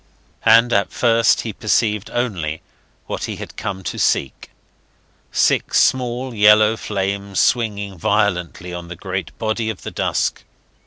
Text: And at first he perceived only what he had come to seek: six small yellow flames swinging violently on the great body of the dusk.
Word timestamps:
And 0.47 0.73
at 0.73 0.91
first 0.91 1.41
he 1.41 1.53
perceived 1.53 2.09
only 2.11 2.63
what 3.05 3.25
he 3.25 3.35
had 3.35 3.55
come 3.55 3.83
to 3.83 3.99
seek: 3.99 4.49
six 5.31 5.79
small 5.79 6.33
yellow 6.33 6.75
flames 6.75 7.39
swinging 7.39 7.99
violently 7.99 8.73
on 8.73 8.87
the 8.87 8.95
great 8.95 9.37
body 9.37 9.69
of 9.69 9.83
the 9.83 9.91
dusk. 9.91 10.43